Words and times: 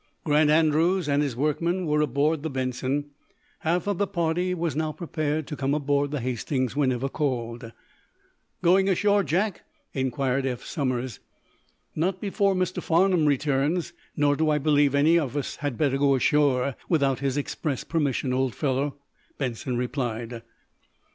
Grant 0.23 0.49
Andrews 0.49 1.07
and 1.07 1.21
his 1.21 1.35
workmen 1.35 1.85
were 1.85 2.01
aboard 2.01 2.41
the 2.41 2.49
"Benson." 2.49 3.11
Half 3.59 3.85
of 3.85 3.99
the 3.99 4.07
party 4.07 4.55
was 4.55 4.75
now 4.75 4.91
prepared 4.91 5.45
to 5.45 5.55
come 5.55 5.75
aboard 5.75 6.09
the 6.09 6.21
"Hastings" 6.21 6.75
whenever 6.75 7.07
called. 7.07 7.71
"Going 8.63 8.89
ashore, 8.89 9.21
Jack?" 9.23 9.61
inquired 9.93 10.47
Eph 10.47 10.65
Somers. 10.65 11.19
"Not 11.95 12.19
before 12.19 12.55
Mr. 12.55 12.81
Farnum 12.81 13.27
returns. 13.27 13.93
Nor 14.17 14.35
do 14.35 14.49
I 14.49 14.57
believe 14.57 14.95
any 14.95 15.19
of 15.19 15.37
us 15.37 15.57
had 15.57 15.77
better 15.77 15.99
go 15.99 16.15
ashore, 16.15 16.75
without 16.89 17.19
his 17.19 17.37
express 17.37 17.83
permission, 17.83 18.33
old 18.33 18.55
fellow," 18.55 18.95
Benson 19.37 19.77
replied. 19.77 20.41